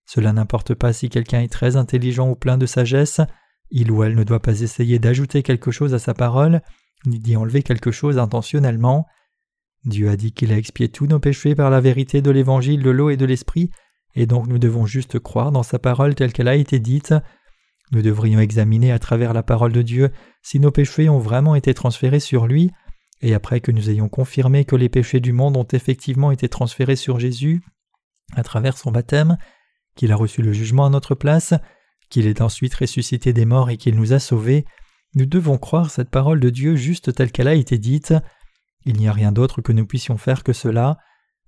[0.05, 3.21] Cela n'importe pas si quelqu'un est très intelligent ou plein de sagesse,
[3.69, 6.61] il ou elle ne doit pas essayer d'ajouter quelque chose à sa parole,
[7.05, 9.05] ni d'y enlever quelque chose intentionnellement.
[9.85, 12.89] Dieu a dit qu'il a expié tous nos péchés par la vérité de l'évangile de
[12.89, 13.69] l'eau et de l'esprit,
[14.15, 17.13] et donc nous devons juste croire dans sa parole telle qu'elle a été dite.
[17.91, 21.73] Nous devrions examiner à travers la parole de Dieu si nos péchés ont vraiment été
[21.73, 22.71] transférés sur lui,
[23.21, 26.95] et après que nous ayons confirmé que les péchés du monde ont effectivement été transférés
[26.95, 27.61] sur Jésus,
[28.35, 29.37] à travers son baptême,
[29.95, 31.53] qu'il a reçu le jugement à notre place,
[32.09, 34.65] qu'il est ensuite ressuscité des morts et qu'il nous a sauvés,
[35.15, 38.13] nous devons croire cette parole de Dieu juste telle qu'elle a été dite.
[38.85, 40.97] Il n'y a rien d'autre que nous puissions faire que cela.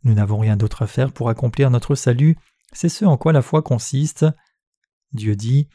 [0.03, 2.37] Nous n'avons rien d'autre à faire pour accomplir notre salut,
[2.71, 4.25] c'est ce en quoi la foi consiste.
[5.11, 5.67] Dieu dit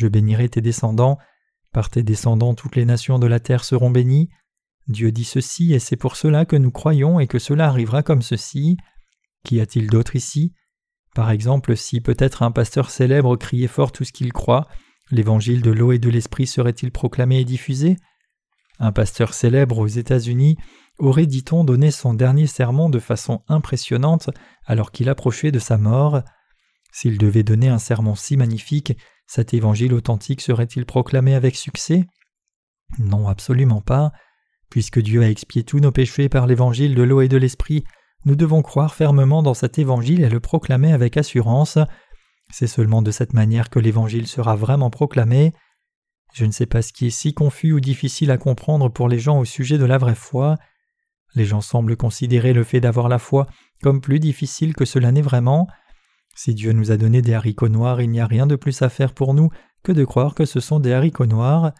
[0.00, 1.18] Je bénirai tes descendants,
[1.74, 4.30] par tes descendants toutes les nations de la terre seront bénies.
[4.88, 8.22] Dieu dit ceci, et c'est pour cela que nous croyons et que cela arrivera comme
[8.22, 8.78] ceci.
[9.44, 10.54] Qu'y a-t-il d'autre ici?
[11.14, 14.68] Par exemple, si peut-être un pasteur célèbre criait fort tout ce qu'il croit,
[15.10, 17.98] l'évangile de l'eau et de l'esprit serait-il proclamé et diffusé?
[18.78, 20.56] Un pasteur célèbre aux États-Unis
[20.96, 24.30] aurait, dit-on, donné son dernier sermon de façon impressionnante
[24.64, 26.22] alors qu'il approchait de sa mort.
[26.90, 28.96] S'il devait donner un sermon si magnifique,
[29.30, 32.04] cet évangile authentique serait-il proclamé avec succès?
[32.98, 34.10] Non, absolument pas.
[34.70, 37.84] Puisque Dieu a expié tous nos péchés par l'évangile de l'eau et de l'esprit,
[38.24, 41.78] nous devons croire fermement dans cet évangile et le proclamer avec assurance.
[42.52, 45.52] C'est seulement de cette manière que l'évangile sera vraiment proclamé.
[46.34, 49.20] Je ne sais pas ce qui est si confus ou difficile à comprendre pour les
[49.20, 50.56] gens au sujet de la vraie foi.
[51.36, 53.46] Les gens semblent considérer le fait d'avoir la foi
[53.80, 55.68] comme plus difficile que cela n'est vraiment.
[56.34, 58.88] Si Dieu nous a donné des haricots noirs, il n'y a rien de plus à
[58.88, 59.50] faire pour nous
[59.82, 61.72] que de croire que ce sont des haricots noirs.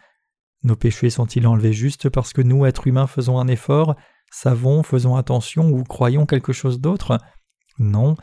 [0.63, 3.95] Nos péchés sont-ils enlevés juste parce que nous, êtres humains, faisons un effort,
[4.31, 7.17] savons, faisons attention ou croyons quelque chose d'autre?
[7.79, 8.15] Non.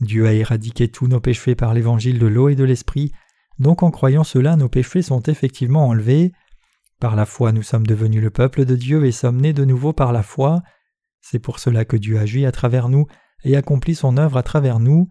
[0.00, 3.12] Dieu a éradiqué tous nos péchés par l'évangile de l'eau et de l'esprit,
[3.58, 6.32] donc en croyant cela, nos péchés sont effectivement enlevés.
[7.00, 9.92] Par la foi, nous sommes devenus le peuple de Dieu et sommes nés de nouveau
[9.92, 10.62] par la foi.
[11.20, 13.06] C'est pour cela que Dieu agit à travers nous
[13.44, 15.08] et accomplit son œuvre à travers nous.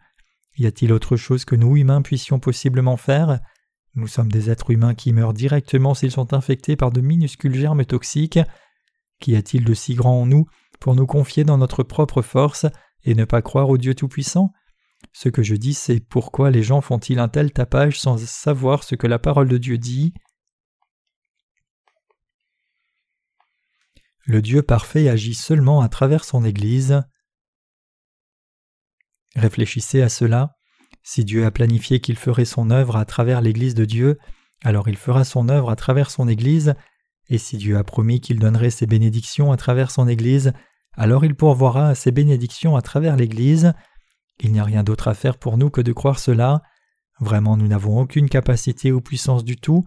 [0.57, 3.39] Y a-t-il autre chose que nous, humains, puissions possiblement faire?
[3.93, 7.85] Nous sommes des êtres humains qui meurent directement s'ils sont infectés par de minuscules germes
[7.85, 8.39] toxiques.
[9.19, 10.45] Qu'y a-t-il de si grand en nous
[10.79, 12.65] pour nous confier dans notre propre force
[13.03, 14.51] et ne pas croire au Dieu Tout-Puissant?
[15.13, 18.95] Ce que je dis, c'est pourquoi les gens font-ils un tel tapage sans savoir ce
[18.95, 20.13] que la parole de Dieu dit?
[24.25, 27.01] Le Dieu parfait agit seulement à travers son Église.
[29.37, 30.55] Réfléchissez à cela.
[31.03, 34.17] Si Dieu a planifié qu'il ferait son œuvre à travers l'Église de Dieu,
[34.63, 36.73] alors il fera son œuvre à travers son Église,
[37.29, 40.51] et si Dieu a promis qu'il donnerait ses bénédictions à travers son Église,
[40.93, 43.73] alors il pourvoira ses bénédictions à travers l'Église.
[44.39, 46.61] Il n'y a rien d'autre à faire pour nous que de croire cela.
[47.19, 49.83] Vraiment, nous n'avons aucune capacité ou puissance du tout.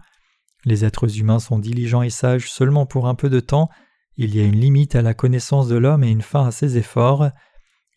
[0.65, 3.69] Les êtres humains sont diligents et sages seulement pour un peu de temps,
[4.17, 6.77] il y a une limite à la connaissance de l'homme et une fin à ses
[6.77, 7.29] efforts.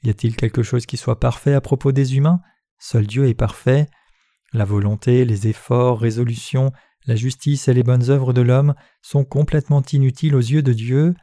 [0.05, 2.41] Y a-t-il quelque chose qui soit parfait à propos des humains?
[2.79, 3.89] Seul Dieu est parfait.
[4.53, 6.73] La volonté, les efforts, résolutions,
[7.07, 11.15] la justice et les bonnes œuvres de l'homme sont complètement inutiles aux yeux de Dieu.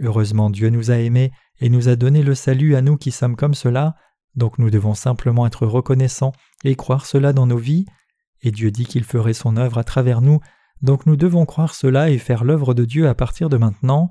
[0.00, 3.36] Heureusement Dieu nous a aimés et nous a donné le salut à nous qui sommes
[3.36, 3.96] comme cela,
[4.34, 6.32] donc nous devons simplement être reconnaissants
[6.64, 7.86] et croire cela dans nos vies,
[8.42, 10.40] et Dieu dit qu'il ferait son œuvre à travers nous,
[10.82, 14.10] donc nous devons croire cela et faire l'œuvre de Dieu à partir de maintenant.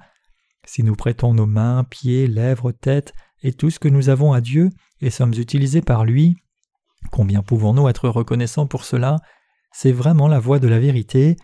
[0.66, 4.41] Si nous prêtons nos mains, pieds, lèvres, tête et tout ce que nous avons à
[4.41, 4.69] Dieu
[5.01, 6.38] et sommes utilisés par lui,
[7.12, 9.17] combien pouvons-nous être reconnaissants pour cela?
[9.71, 11.36] C'est vraiment la voie de la vérité,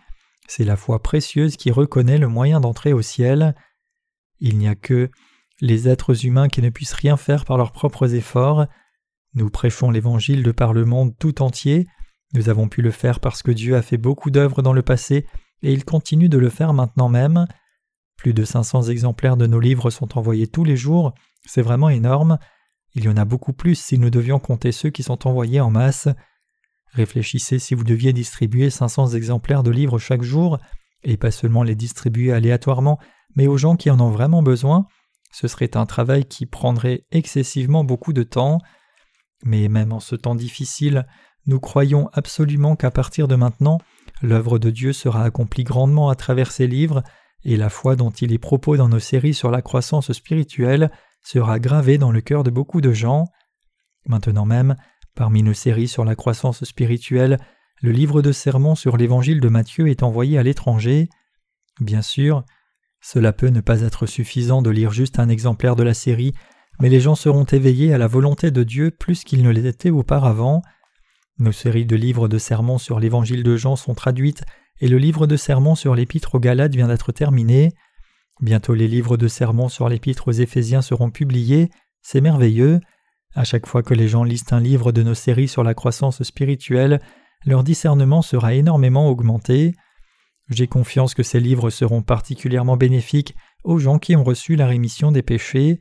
[0.48, 3.54] c'est la foi précieuse qui reconnaît le moyen d'entrer au ciel.
[4.40, 5.10] Il n'y a que
[5.60, 8.66] les êtres humains qui ne puissent rien faire par leurs propres efforts.
[9.34, 11.86] Nous prêchons l'Évangile de par le monde tout entier.
[12.32, 15.26] Nous avons pu le faire parce que Dieu a fait beaucoup d'œuvres dans le passé
[15.62, 17.46] et il continue de le faire maintenant même.
[18.16, 21.14] Plus de 500 exemplaires de nos livres sont envoyés tous les jours,
[21.46, 22.38] c'est vraiment énorme.
[22.94, 25.70] Il y en a beaucoup plus si nous devions compter ceux qui sont envoyés en
[25.70, 26.08] masse.
[26.92, 30.58] Réfléchissez si vous deviez distribuer 500 exemplaires de livres chaque jour,
[31.04, 32.98] et pas seulement les distribuer aléatoirement,
[33.36, 34.86] mais aux gens qui en ont vraiment besoin,
[35.32, 38.58] ce serait un travail qui prendrait excessivement beaucoup de temps.
[39.44, 41.06] Mais même en ce temps difficile,
[41.46, 43.78] nous croyons absolument qu'à partir de maintenant,
[44.20, 47.02] l'œuvre de Dieu sera accomplie grandement à travers ces livres,
[47.44, 50.90] et la foi dont il est propos dans nos séries sur la croissance spirituelle
[51.22, 53.26] sera gravée dans le cœur de beaucoup de gens.
[54.06, 54.76] Maintenant même,
[55.14, 57.38] parmi nos séries sur la croissance spirituelle,
[57.82, 61.08] le livre de sermons sur l'évangile de Matthieu est envoyé à l'étranger.
[61.80, 62.44] Bien sûr,
[63.00, 66.34] cela peut ne pas être suffisant de lire juste un exemplaire de la série,
[66.80, 70.62] mais les gens seront éveillés à la volonté de Dieu plus qu'ils ne l'étaient auparavant.
[71.38, 74.44] Nos séries de livres de sermons sur l'évangile de Jean sont traduites
[74.80, 77.72] et le livre de sermons sur l'épître aux Galates vient d'être terminé.
[78.40, 82.80] Bientôt les livres de sermons sur l'épître aux Éphésiens seront publiés, c'est merveilleux.
[83.34, 86.22] À chaque fois que les gens lisent un livre de nos séries sur la croissance
[86.22, 87.00] spirituelle,
[87.44, 89.74] leur discernement sera énormément augmenté.
[90.48, 95.12] J'ai confiance que ces livres seront particulièrement bénéfiques aux gens qui ont reçu la rémission
[95.12, 95.78] des péchés.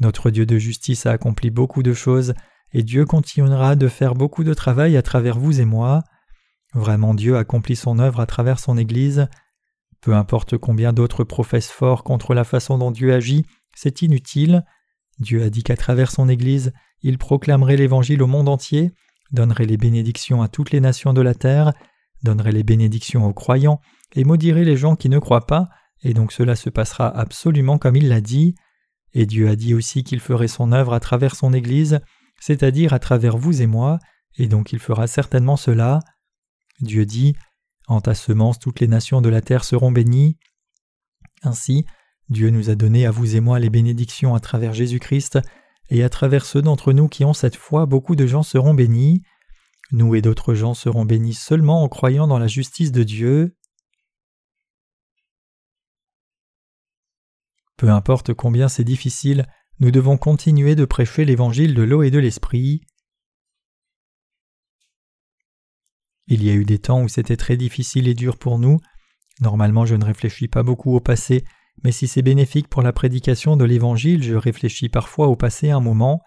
[0.00, 2.34] Notre Dieu de justice a accompli beaucoup de choses,
[2.72, 6.02] et Dieu continuera de faire beaucoup de travail à travers vous et moi.
[6.74, 9.28] Vraiment Dieu accomplit son œuvre à travers son Église.
[10.06, 14.64] Peu importe combien d'autres professent fort contre la façon dont Dieu agit, c'est inutile.
[15.18, 18.92] Dieu a dit qu'à travers son Église, il proclamerait l'Évangile au monde entier,
[19.32, 21.72] donnerait les bénédictions à toutes les nations de la terre,
[22.22, 23.80] donnerait les bénédictions aux croyants
[24.14, 25.66] et maudirait les gens qui ne croient pas,
[26.04, 28.54] et donc cela se passera absolument comme il l'a dit.
[29.12, 31.98] Et Dieu a dit aussi qu'il ferait son œuvre à travers son Église,
[32.38, 33.98] c'est-à-dire à travers vous et moi,
[34.38, 35.98] et donc il fera certainement cela.
[36.80, 37.34] Dieu dit
[37.86, 40.38] En ta semence toutes les nations de la terre seront bénies.
[41.42, 41.86] Ainsi,
[42.28, 45.38] Dieu nous a donné à vous et moi les bénédictions à travers Jésus-Christ,
[45.88, 49.22] et à travers ceux d'entre nous qui ont cette foi, beaucoup de gens seront bénis.
[49.92, 53.56] Nous et d'autres gens serons bénis seulement en croyant dans la justice de Dieu.
[57.76, 59.46] Peu importe combien c'est difficile,
[59.78, 62.80] nous devons continuer de prêcher l'évangile de l'eau et de l'esprit.
[66.28, 68.80] Il y a eu des temps où c'était très difficile et dur pour nous.
[69.40, 71.44] Normalement je ne réfléchis pas beaucoup au passé,
[71.84, 75.80] mais si c'est bénéfique pour la prédication de l'Évangile, je réfléchis parfois au passé un
[75.80, 76.22] moment.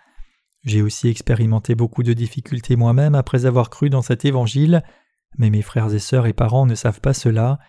[0.63, 4.83] J'ai aussi expérimenté beaucoup de difficultés moi-même après avoir cru dans cet évangile,
[5.37, 7.59] mais mes frères et sœurs et parents ne savent pas cela.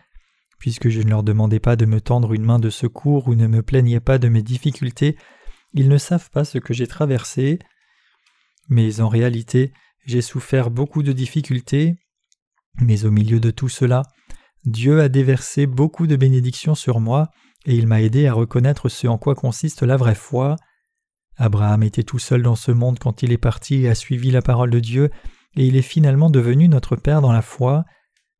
[0.58, 3.46] Puisque je ne leur demandais pas de me tendre une main de secours ou ne
[3.46, 5.16] me plaignais pas de mes difficultés,
[5.72, 7.58] ils ne savent pas ce que j'ai traversé.
[8.68, 9.72] Mais en réalité,
[10.04, 11.96] j'ai souffert beaucoup de difficultés.
[12.80, 14.02] Mais au milieu de tout cela,
[14.64, 17.30] Dieu a déversé beaucoup de bénédictions sur moi,
[17.66, 20.56] et il m'a aidé à reconnaître ce en quoi consiste la vraie foi.
[21.36, 24.42] Abraham était tout seul dans ce monde quand il est parti et a suivi la
[24.42, 25.10] parole de Dieu,
[25.56, 27.84] et il est finalement devenu notre Père dans la foi.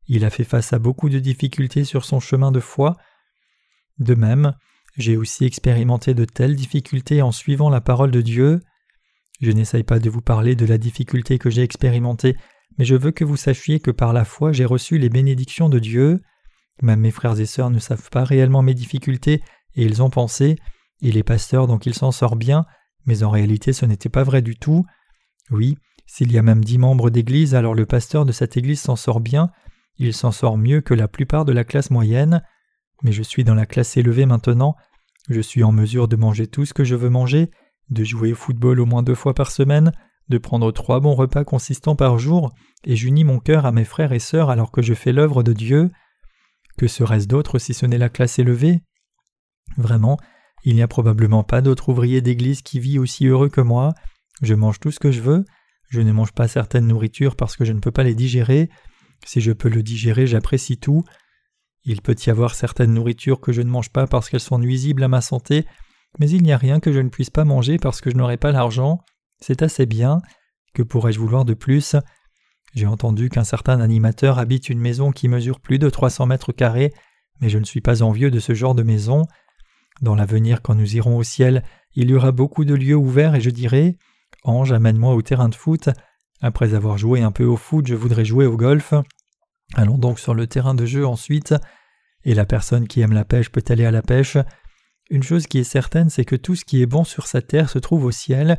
[0.07, 2.97] Il a fait face à beaucoup de difficultés sur son chemin de foi.
[3.97, 4.53] De même,
[4.97, 8.59] j'ai aussi expérimenté de telles difficultés en suivant la parole de Dieu.
[9.41, 12.35] Je n'essaye pas de vous parler de la difficulté que j'ai expérimentée,
[12.77, 15.79] mais je veux que vous sachiez que par la foi j'ai reçu les bénédictions de
[15.79, 16.21] Dieu.
[16.81, 19.41] Même mes frères et sœurs ne savent pas réellement mes difficultés,
[19.75, 20.57] et ils ont pensé,
[20.99, 22.65] il est pasteur donc il s'en sort bien,
[23.05, 24.85] mais en réalité ce n'était pas vrai du tout.
[25.49, 28.95] Oui, s'il y a même dix membres d'église, alors le pasteur de cette église s'en
[28.95, 29.49] sort bien,
[29.97, 32.41] il s'en sort mieux que la plupart de la classe moyenne,
[33.03, 34.75] mais je suis dans la classe élevée maintenant,
[35.29, 37.51] je suis en mesure de manger tout ce que je veux manger,
[37.89, 39.91] de jouer au football au moins deux fois par semaine,
[40.31, 42.51] de prendre trois bons repas consistants par jour,
[42.83, 45.53] et j'unis mon cœur à mes frères et sœurs alors que je fais l'œuvre de
[45.53, 45.91] Dieu.
[46.77, 48.81] Que serait-ce d'autre si ce n'est la classe élevée?
[49.77, 50.17] Vraiment,
[50.63, 53.93] il n'y a probablement pas d'autre ouvrier d'église qui vit aussi heureux que moi.
[54.41, 55.45] Je mange tout ce que je veux,
[55.89, 58.69] Je ne mange pas certaines nourritures parce que je ne peux pas les digérer.
[59.25, 61.03] Si je peux le digérer, j'apprécie tout.
[61.83, 65.03] Il peut y avoir certaines nourritures que je ne mange pas parce qu'elles sont nuisibles
[65.03, 65.65] à ma santé,
[66.17, 68.37] mais il n'y a rien que je ne puisse pas manger parce que je n'aurai
[68.37, 68.99] pas l'argent.
[69.41, 70.21] C'est assez bien.
[70.73, 71.95] Que pourrais-je vouloir de plus?
[72.73, 76.93] J'ai entendu qu'un certain animateur habite une maison qui mesure plus de 300 mètres carrés,
[77.41, 79.25] mais je ne suis pas envieux de ce genre de maison.
[80.01, 81.63] Dans l'avenir, quand nous irons au ciel,
[81.95, 83.97] il y aura beaucoup de lieux ouverts et je dirai
[84.43, 85.89] Ange, amène-moi au terrain de foot.
[86.41, 88.93] Après avoir joué un peu au foot, je voudrais jouer au golf.
[89.75, 91.53] Allons donc sur le terrain de jeu ensuite.
[92.23, 94.37] Et la personne qui aime la pêche peut aller à la pêche.
[95.09, 97.69] Une chose qui est certaine, c'est que tout ce qui est bon sur sa terre
[97.69, 98.57] se trouve au ciel,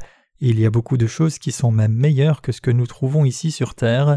[0.50, 3.24] il y a beaucoup de choses qui sont même meilleures que ce que nous trouvons
[3.24, 4.16] ici sur terre.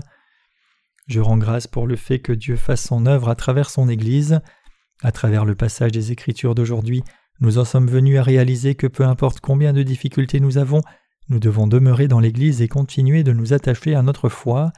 [1.08, 4.42] Je rends grâce pour le fait que Dieu fasse son œuvre à travers son Église.
[5.04, 7.04] À travers le passage des Écritures d'aujourd'hui,
[7.42, 10.82] nous en sommes venus à réaliser que peu importe combien de difficultés nous avons,
[11.30, 14.74] nous devons demeurer dans l'Église et continuer de nous attacher à notre foi.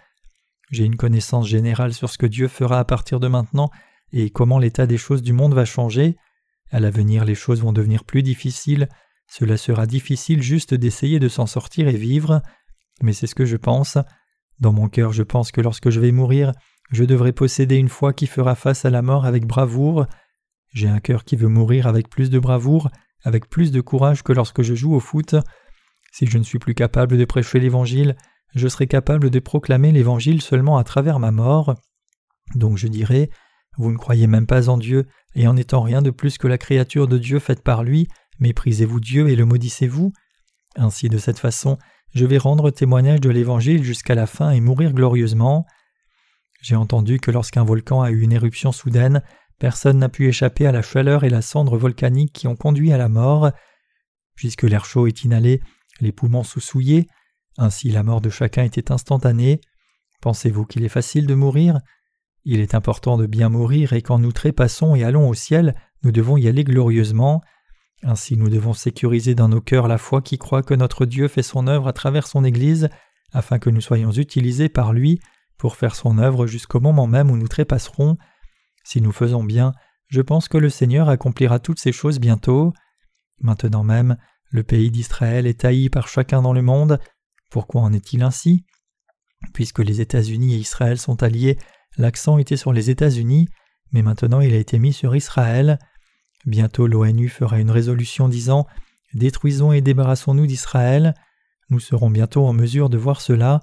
[0.69, 3.69] J'ai une connaissance générale sur ce que Dieu fera à partir de maintenant
[4.11, 6.17] et comment l'état des choses du monde va changer.
[6.71, 8.89] À l'avenir, les choses vont devenir plus difficiles.
[9.27, 12.41] Cela sera difficile juste d'essayer de s'en sortir et vivre.
[13.01, 13.97] Mais c'est ce que je pense.
[14.59, 16.53] Dans mon cœur, je pense que lorsque je vais mourir,
[16.91, 20.07] je devrais posséder une foi qui fera face à la mort avec bravoure.
[20.73, 22.89] J'ai un cœur qui veut mourir avec plus de bravoure,
[23.23, 25.35] avec plus de courage que lorsque je joue au foot.
[26.11, 28.15] Si je ne suis plus capable de prêcher l'Évangile,
[28.55, 31.75] je serai capable de proclamer l'Évangile seulement à travers ma mort.
[32.55, 33.29] Donc je dirai
[33.77, 36.57] Vous ne croyez même pas en Dieu, et en étant rien de plus que la
[36.57, 38.07] créature de Dieu faite par lui,
[38.39, 40.13] méprisez-vous Dieu et le maudissez-vous?
[40.75, 41.77] Ainsi de cette façon,
[42.13, 45.65] je vais rendre témoignage de l'Évangile jusqu'à la fin et mourir glorieusement.
[46.61, 49.21] J'ai entendu que lorsqu'un volcan a eu une éruption soudaine,
[49.59, 52.97] personne n'a pu échapper à la chaleur et la cendre volcanique qui ont conduit à
[52.97, 53.51] la mort.
[54.35, 55.61] Puisque l'air chaud est inhalé,
[55.99, 57.07] les poumons sous-souillés,
[57.57, 59.59] ainsi la mort de chacun était instantanée.
[60.21, 61.79] Pensez-vous qu'il est facile de mourir?
[62.43, 66.11] Il est important de bien mourir et quand nous trépassons et allons au ciel, nous
[66.11, 67.41] devons y aller glorieusement.
[68.03, 71.43] Ainsi nous devons sécuriser dans nos cœurs la foi qui croit que notre Dieu fait
[71.43, 72.89] son œuvre à travers son Église,
[73.33, 75.19] afin que nous soyons utilisés par lui
[75.57, 78.17] pour faire son œuvre jusqu'au moment même où nous trépasserons.
[78.83, 79.73] Si nous faisons bien,
[80.07, 82.73] je pense que le Seigneur accomplira toutes ces choses bientôt.
[83.41, 84.17] Maintenant même,
[84.49, 86.99] le pays d'Israël est haï par chacun dans le monde.
[87.49, 88.65] Pourquoi en est-il ainsi?
[89.53, 91.57] Puisque les États-Unis et Israël sont alliés,
[91.97, 93.47] l'accent était sur les États-Unis,
[93.91, 95.79] mais maintenant il a été mis sur Israël.
[96.47, 98.67] Bientôt l'ONU fera une résolution disant
[99.13, 101.13] Détruisons et débarrassons-nous d'Israël.
[101.69, 103.59] Nous serons bientôt en mesure de voir cela.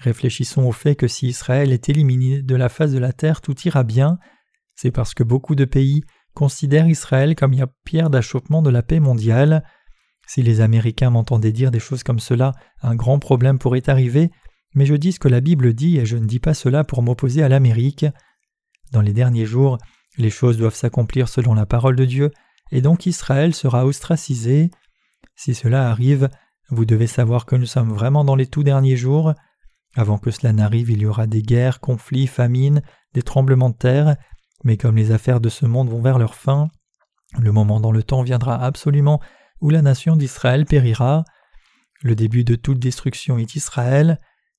[0.00, 3.58] Réfléchissons au fait que si Israël est éliminé de la face de la terre, tout
[3.62, 4.18] ira bien.
[4.74, 6.02] C'est parce que beaucoup de pays
[6.34, 9.64] considèrent Israël comme la pierre d'achoppement de la paix mondiale.
[10.26, 14.30] Si les Américains m'entendaient dire des choses comme cela, un grand problème pourrait arriver,
[14.74, 17.02] mais je dis ce que la Bible dit et je ne dis pas cela pour
[17.02, 18.04] m'opposer à l'Amérique.
[18.92, 19.78] Dans les derniers jours,
[20.18, 22.30] les choses doivent s'accomplir selon la parole de Dieu,
[22.70, 24.70] et donc Israël sera ostracisé.
[25.36, 26.28] Si cela arrive,
[26.70, 29.32] vous devez savoir que nous sommes vraiment dans les tout derniers jours.
[29.96, 32.82] Avant que cela n'arrive, il y aura des guerres, conflits, famines,
[33.14, 34.16] des tremblements de terre,
[34.64, 36.68] mais comme les affaires de ce monde vont vers leur fin,
[37.38, 39.20] le moment dans le temps viendra absolument
[39.60, 41.24] où la nation d'Israël périra.
[42.02, 44.18] Le début de toute destruction est Israël.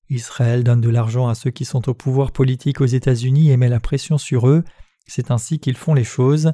[0.10, 3.70] Israël donne de l'argent à ceux qui sont au pouvoir politique aux États-Unis et met
[3.70, 4.64] la pression sur eux.
[5.10, 6.54] C'est ainsi qu'ils font les choses.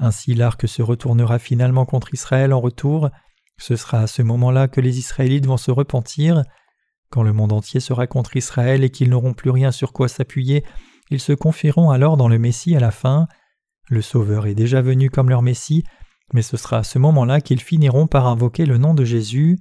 [0.00, 3.10] Ainsi l'arc se retournera finalement contre Israël en retour.
[3.58, 6.42] Ce sera à ce moment-là que les Israélites vont se repentir.
[7.10, 10.64] Quand le monde entier sera contre Israël et qu'ils n'auront plus rien sur quoi s'appuyer,
[11.10, 13.28] ils se confieront alors dans le Messie à la fin.
[13.88, 15.84] Le Sauveur est déjà venu comme leur Messie,
[16.32, 19.58] mais ce sera à ce moment-là qu'ils finiront par invoquer le nom de Jésus.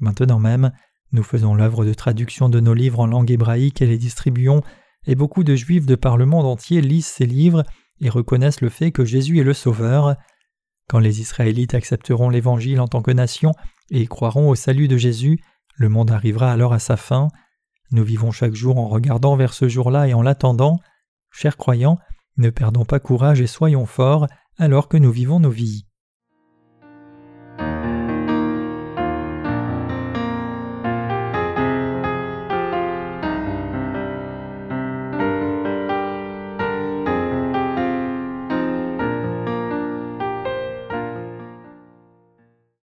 [0.00, 0.72] Maintenant même,
[1.12, 4.62] nous faisons l'œuvre de traduction de nos livres en langue hébraïque et les distribuons,
[5.06, 7.64] et beaucoup de Juifs de par le monde entier lisent ces livres
[8.00, 10.16] et reconnaissent le fait que Jésus est le Sauveur.
[10.88, 13.52] Quand les Israélites accepteront l'Évangile en tant que nation
[13.90, 15.40] et croiront au salut de Jésus,
[15.76, 17.28] le monde arrivera alors à sa fin.
[17.92, 20.78] Nous vivons chaque jour en regardant vers ce jour-là et en l'attendant.
[21.30, 21.98] Chers croyants,
[22.36, 24.26] ne perdons pas courage et soyons forts
[24.58, 25.86] alors que nous vivons nos vies.